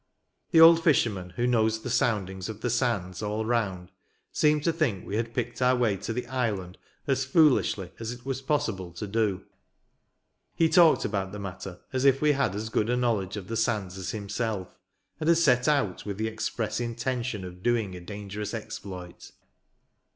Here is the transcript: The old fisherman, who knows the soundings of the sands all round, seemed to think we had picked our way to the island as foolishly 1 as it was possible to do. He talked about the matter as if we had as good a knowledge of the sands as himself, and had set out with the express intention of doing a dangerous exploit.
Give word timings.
The 0.49 0.59
old 0.59 0.83
fisherman, 0.83 1.29
who 1.35 1.45
knows 1.45 1.81
the 1.83 1.89
soundings 1.91 2.49
of 2.49 2.61
the 2.61 2.71
sands 2.71 3.21
all 3.21 3.45
round, 3.45 3.91
seemed 4.31 4.63
to 4.63 4.73
think 4.73 5.05
we 5.05 5.15
had 5.15 5.35
picked 5.35 5.61
our 5.61 5.75
way 5.75 5.95
to 5.97 6.11
the 6.11 6.25
island 6.25 6.79
as 7.05 7.23
foolishly 7.23 7.85
1 7.89 7.95
as 7.99 8.11
it 8.11 8.25
was 8.25 8.41
possible 8.41 8.91
to 8.93 9.05
do. 9.05 9.45
He 10.55 10.69
talked 10.69 11.05
about 11.05 11.31
the 11.31 11.37
matter 11.37 11.81
as 11.93 12.03
if 12.03 12.19
we 12.19 12.31
had 12.31 12.55
as 12.55 12.69
good 12.69 12.89
a 12.89 12.97
knowledge 12.97 13.37
of 13.37 13.47
the 13.47 13.55
sands 13.55 13.95
as 13.99 14.09
himself, 14.09 14.75
and 15.19 15.29
had 15.29 15.37
set 15.37 15.67
out 15.67 16.03
with 16.03 16.17
the 16.17 16.27
express 16.27 16.79
intention 16.79 17.45
of 17.45 17.61
doing 17.61 17.93
a 17.95 18.01
dangerous 18.01 18.55
exploit. 18.55 19.31